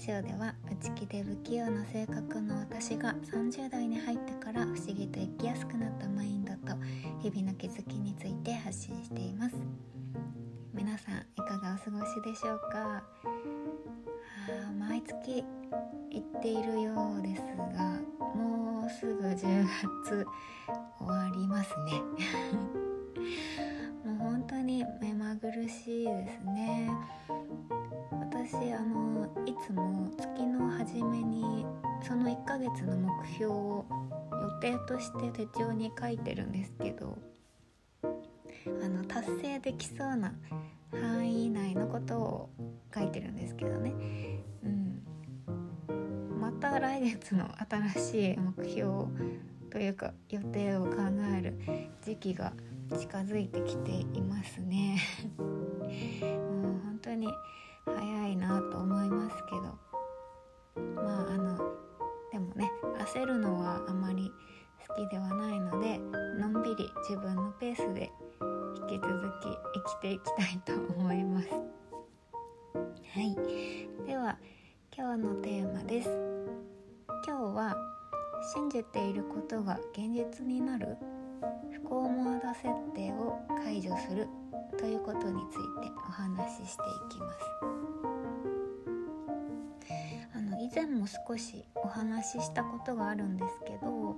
[0.00, 6.74] ジオでは内気で不器用な性格の私が30代に入ってから不思議と生きやすくなったマインドと
[7.20, 9.56] 日々の気づきについて発信しています。
[10.72, 13.02] 皆さんいかがお過ごしでしょうか？
[14.48, 15.44] あ毎月
[16.10, 17.42] 行っているようです
[17.76, 18.00] が
[18.34, 19.66] もうすぐ10
[20.06, 20.26] 月
[20.98, 22.00] 終わりますね。
[24.10, 26.90] もう本当に目まぐるしいですね。
[28.10, 29.09] 私あの
[29.46, 31.66] いつも月の初めに
[32.06, 33.84] その1ヶ月の目標を
[34.32, 37.18] 予定として手帳に書いてるんですけど
[38.02, 40.32] あの達成できそうな
[40.92, 42.50] 範囲内のことを
[42.94, 43.92] 書いてるんですけどね、
[44.64, 45.02] うん、
[46.40, 49.06] また来月の新しい目標
[49.70, 50.96] というか予定を考
[51.38, 51.54] える
[52.04, 52.52] 時期が
[52.98, 54.98] 近づいてきていますね。
[55.38, 57.28] もう本当に
[57.96, 59.78] 早いなと思いますけど。
[60.94, 61.56] まああの
[62.32, 62.70] でもね
[63.12, 64.30] 焦るのはあまり
[64.88, 65.98] 好きではないので
[66.38, 68.10] のんびり自分のペースで
[68.80, 69.08] 引き続
[69.40, 71.48] き生きていきたいと思います。
[71.50, 73.36] はい。
[74.06, 74.38] では
[74.96, 76.08] 今日のテーマです。
[77.26, 77.76] 今日は
[78.54, 80.96] 信じていることが現実になる？
[81.72, 84.28] 不幸モード設定を解除する
[84.78, 87.40] ということについてお話ししていきます。
[90.34, 94.16] あの以前も少しお話ししたことがあるんですけど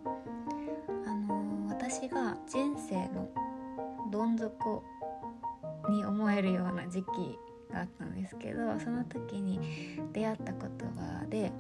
[1.06, 3.28] あの私が人生の
[4.11, 4.84] どん底
[5.89, 7.39] に思えるような時期
[7.73, 9.58] があったんですけどその時に
[10.12, 11.50] 出会った言葉で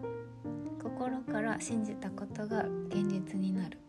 [0.80, 3.81] 心から信じたことが現実になる。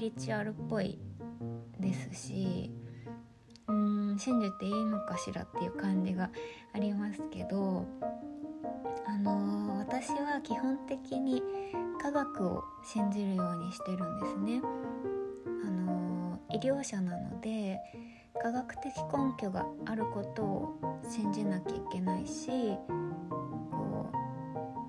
[0.00, 0.98] リチュアルっぽい
[1.78, 2.70] ですし
[3.68, 6.30] うん信じていいのかしらっていう感じが
[6.72, 7.84] ありますけど
[9.06, 11.42] あのー、私は基本的に
[12.00, 14.62] 科学を信じるようにしてるんですね。
[15.66, 17.78] あのー、医療者なので
[18.42, 20.80] 科学的根拠があることを
[21.10, 22.48] 信じなきゃいけないし
[23.70, 24.10] こ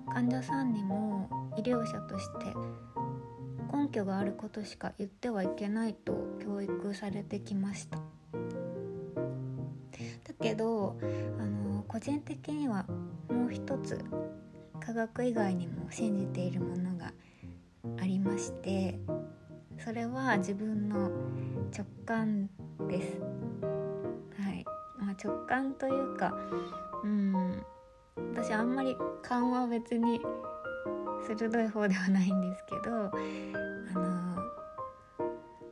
[0.10, 2.54] う患者さんにも医療者として
[3.72, 7.98] 根拠があることしか言ってはいけないと教育されてきました。
[10.24, 10.98] だけど
[11.40, 12.86] あの個人的には
[13.30, 14.04] もう一つ
[14.80, 17.14] 科学以外にも信じているものが
[18.00, 19.00] ありまして
[19.84, 21.10] それは自分の
[21.76, 22.50] 直感
[22.88, 23.20] です。
[24.42, 24.66] はい、
[24.98, 26.34] まあ、直感というか
[27.04, 27.64] うん
[28.34, 30.20] 私あんまり勘は別に
[31.28, 33.12] 鋭い方ではないんですけどあ
[33.94, 34.38] の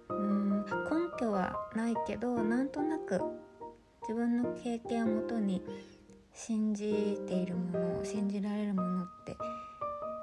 [0.10, 0.72] うん根
[1.20, 3.22] 拠はないけどなんとなく
[4.02, 5.62] 自分の経験をもとに
[6.34, 9.36] 信じているもの信じられるものって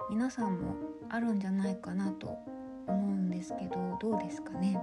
[0.09, 0.75] 皆さんも
[1.09, 2.39] あるんじゃないかなと
[2.87, 4.81] 思うんですけどどうですかね？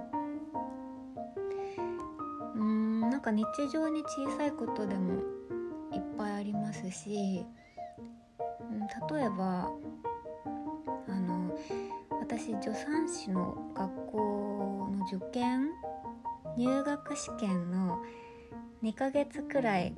[2.54, 5.22] うーんなんか日常に小さいことでも
[5.92, 7.44] いっぱいありますし、
[9.10, 9.70] 例えば
[12.36, 15.68] 私助産師の学校の受験
[16.56, 18.02] 入学試験の
[18.82, 19.94] 2ヶ月くらい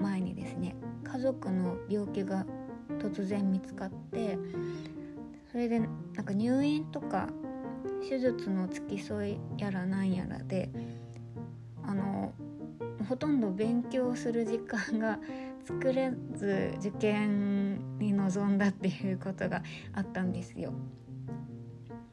[0.00, 2.44] 前にですね家族の病気が
[2.98, 4.36] 突然見つかって
[5.52, 5.88] それでなん
[6.24, 7.28] か入院とか
[8.02, 10.70] 手術の付き添いやらなんやらで
[11.84, 12.32] あの
[13.08, 15.20] ほとんど勉強する時間が
[15.64, 20.72] 作れず受験に臨んだっていうことがあったんですよ。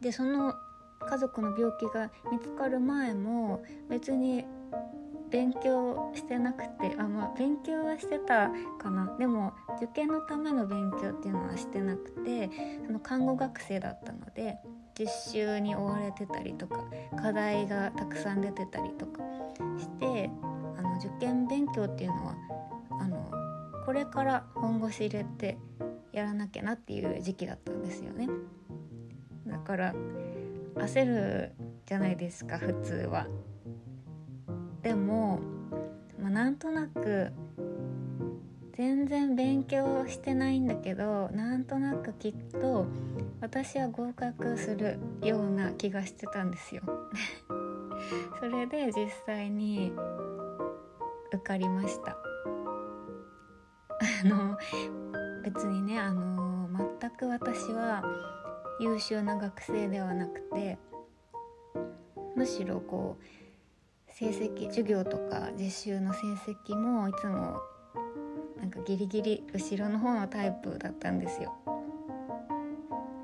[0.02, 0.56] でその
[1.08, 4.46] 家族の病気が見つかる前も別に
[5.32, 12.50] 勉強してなくてあまあ勉強はしてたかなでも受験のための勉強っていうのはしてなくて
[12.86, 14.58] その看護学生だったので
[15.00, 16.84] 実習に追われてたりとか
[17.20, 19.22] 課題がたくさん出てたりとか
[19.80, 20.30] して
[20.78, 22.36] あの受験勉強っていうのは
[23.00, 23.32] あの
[23.86, 25.58] これから本腰入れて
[26.12, 28.28] やらなきゃなっていう時期だったんですよね。
[29.52, 29.94] だから
[30.76, 31.52] 焦る
[31.86, 33.28] じゃないですか普通は。
[34.82, 35.40] でも、
[36.20, 37.32] まあ、なんとなく
[38.74, 42.88] 全然勉強してないんだけどなんとなくきっと
[43.40, 46.82] 私は合格するような気がしてたんですよ
[48.40, 49.94] それで実際に
[51.32, 52.18] 受かりました
[54.00, 54.58] あの
[55.44, 56.70] 別にねあの
[57.00, 58.04] 全く私は
[58.82, 60.78] 優秀な学生ではなくて
[62.36, 66.20] むしろこう成績授業とか実習の成
[66.68, 67.60] 績もいつも
[68.58, 71.54] なんかギリギリ後ろの方のタイプだったんですよ。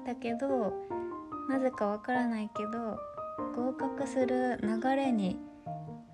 [0.05, 0.73] だけど
[1.49, 2.97] なぜかわからないけど
[3.55, 5.37] 合格する流れに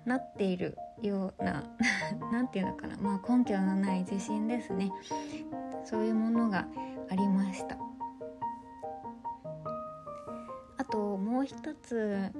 [0.04, 1.64] なっているような
[2.32, 2.96] 何て言うのかな。
[2.96, 4.90] まあ根拠のない自信ですね。
[5.84, 6.66] そういうものが
[7.10, 7.76] ありました。
[10.94, 12.30] ともう一つ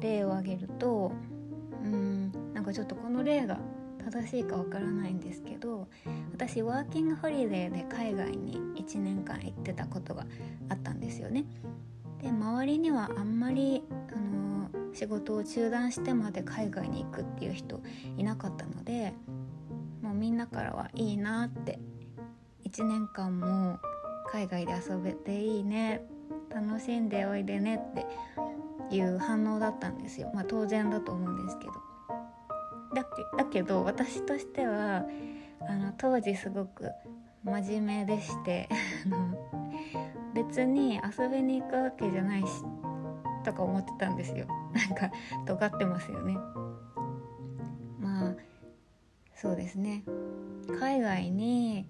[0.00, 1.10] 例を挙げると
[1.82, 3.58] うんなんかちょっとこの例が
[4.04, 5.88] 正しいかわからないんですけど
[6.32, 10.24] 私ワーキングホリデーで海外に1年間行ってたことが
[10.68, 11.44] あったんですよね。
[12.20, 17.80] で周りにはあんまり、あのー、仕事を中断してまで海外に行くっていう人
[18.16, 19.12] いなかったので
[20.02, 21.80] もうみんなからはいいなって
[22.64, 23.80] 1年間も
[24.30, 26.06] 海外で遊べていいね
[26.54, 27.94] 楽しんでおいでねっ
[28.90, 30.30] ていう反応だったんですよ。
[30.34, 31.72] まあ当然だと思うんですけど。
[32.94, 33.08] だけ
[33.38, 35.06] だけど私としては
[35.60, 36.90] あの当時すごく
[37.44, 38.68] 真面目でして
[40.34, 42.62] 別に遊びに行くわけじゃないし
[43.44, 44.46] とか思ってたんですよ。
[44.72, 45.10] なんか
[45.46, 46.34] 尖ってますよね。
[47.98, 48.34] まあ
[49.34, 50.04] そうですね。
[50.78, 51.88] 海外に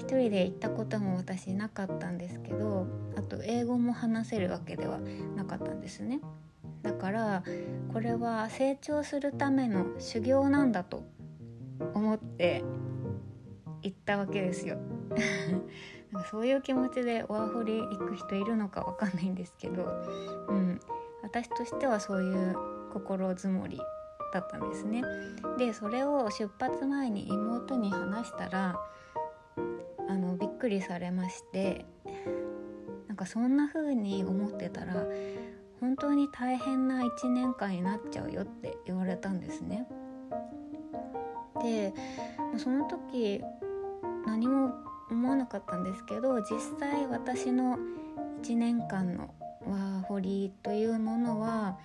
[0.00, 2.86] 一人で行ったことも私なかったんですけど
[3.16, 4.98] あと英語も話せるわけでは
[5.36, 6.20] なかったんですね。
[6.82, 7.44] だから
[7.92, 11.04] これは成長するための修行なんだと
[11.92, 12.64] 思って
[13.82, 14.78] 行ったわけですよ。
[16.12, 19.84] なんかそういう気持ちでワーホリ行く人いるのかわかんないんですけど、
[20.48, 20.80] うん、
[21.22, 22.56] 私としてはそういう
[22.92, 23.78] 心づもり
[24.32, 25.02] だったんですね。
[25.58, 28.76] でそれを出発前に妹に話したら
[30.60, 31.86] くりされまして
[33.08, 35.06] なんかそんな風に思ってたら
[35.80, 39.88] 本当に大変な1年間になっちゃうよって言われたんですね。
[41.62, 41.94] で
[42.58, 43.42] その時
[44.26, 44.74] 何も
[45.10, 47.78] 思わなかったんですけど実際私の
[48.42, 49.34] 1年間の
[49.66, 51.78] ワーホリというものは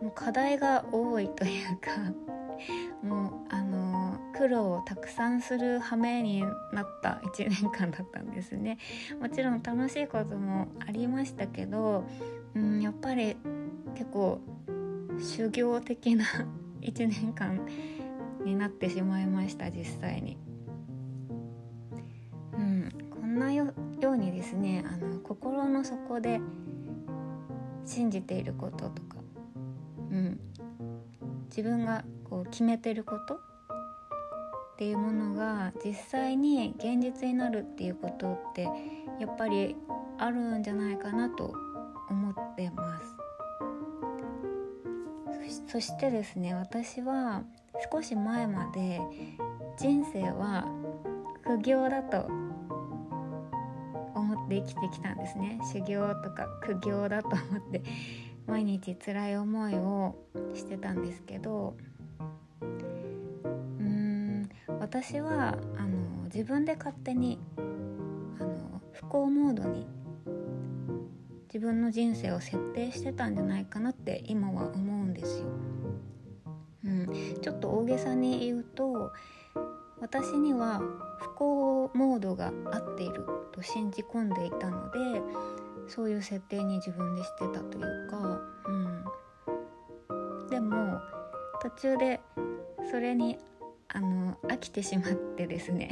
[0.00, 1.90] もう課題が多いというか
[3.06, 3.79] もうあの
[4.40, 6.40] 苦労をたくさんする羽目に
[6.72, 8.78] なった1年間だったんですね
[9.20, 12.06] もちろん楽しいこともありましたけど
[12.54, 13.36] うんやっぱり
[13.94, 14.40] 結構
[15.18, 16.24] 修行的な
[16.80, 17.60] 1年間
[18.42, 20.38] になってしまいました実際に。
[22.54, 26.40] うん、こんなようにですねあの心の底で
[27.84, 29.18] 信じていることとか、
[30.10, 30.40] うん、
[31.50, 33.49] 自分がこう決めてること
[34.80, 38.70] っていうものが実際に現実になるっていうことってや
[39.26, 39.76] っぱり
[40.16, 41.52] あるんじゃないかなと
[42.08, 43.04] 思ってます。
[45.68, 47.42] そしてですね私は
[47.92, 49.02] 少し前まで
[49.78, 50.66] 人生は
[51.44, 52.20] 苦行だと
[54.14, 55.60] 思って生きてきたんですね。
[55.74, 57.82] 修行とか苦行だと思って
[58.46, 60.16] 毎日辛い思いを
[60.54, 61.76] してたんですけど
[64.80, 67.60] 私はあの自分で勝手にあ
[68.44, 69.86] の不幸モードに
[71.52, 75.46] 自分の人生を設定してたんじゃないかなって今は思うんですよ。
[76.86, 79.12] うん、ちょっと大げさに言うと
[80.00, 80.80] 私には
[81.18, 84.98] 不幸モードが合っていると信じ込んでいたので
[85.88, 88.40] そういう設定に自分でしてたというか、
[90.08, 90.98] うん、でも
[91.60, 92.20] 途中で
[92.90, 93.36] それに
[93.92, 95.90] あの飽きてしまってですね。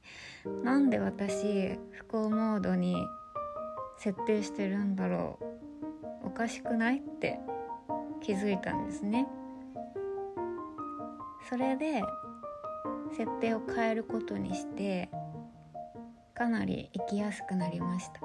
[0.62, 3.06] なんで私不幸モードに
[3.98, 5.38] 設定してるんだろ
[6.22, 6.26] う。
[6.28, 7.38] おかしくないって
[8.20, 9.26] 気づいたんですね。
[11.48, 12.02] それで
[13.16, 15.10] 設定を変えることにして
[16.34, 18.20] かなり生きやすくなりました、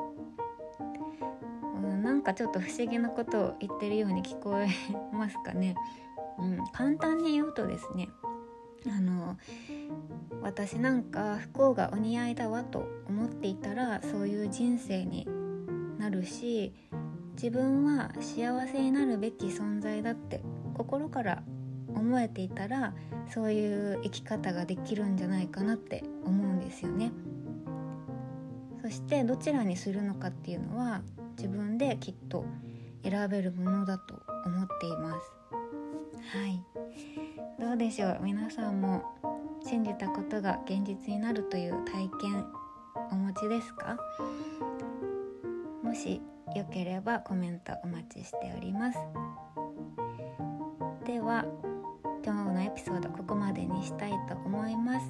[1.76, 4.68] うん、なんかちょっと不思議なことを言ってるように聞こえ
[5.16, 5.76] ますかね、
[6.40, 8.10] うん、簡単に言うとですね
[8.88, 9.38] あの
[10.41, 15.27] 私なんか不幸がお似合いだわと思っていたらそういう人生に
[15.98, 16.74] なるし
[17.33, 20.41] 自分は幸せになるべき存在だって
[20.74, 21.43] 心から
[21.88, 22.93] 思えていたら
[23.27, 27.12] そういう生き方ができるんじゃないかなって思うんですよね。
[28.81, 31.01] そしてどちらにするのかっていうのは
[31.38, 32.45] 自分できっと
[33.03, 35.31] 選べるものだと思っています。
[36.38, 36.69] はい
[37.60, 38.20] どうでしょう？
[38.22, 39.04] 皆さんも
[39.66, 42.46] 信じたことが現実になるという体験
[43.12, 43.98] お持ちですか？
[45.84, 46.22] もし
[46.56, 49.00] よければコメントお待ちしております。
[51.06, 51.46] では
[52.24, 55.06] 今日のエピソードここまでにしたいと思います。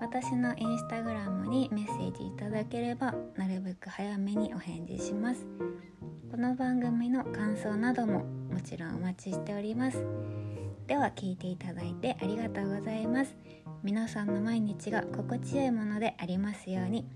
[0.00, 5.46] 私のインスタグラムにメッセージいただければなるべく早めにお返事します。
[6.30, 10.04] この番組の感想などももちろんお待ちしております。
[10.86, 13.34] では聞いていただいてありがとうございます。
[13.82, 17.06] 皆さんの毎日が心地よいものでありますように。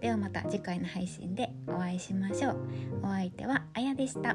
[0.00, 2.56] ではまた次回の配信でお会いしましょう。
[3.02, 4.34] お相手はあやでした。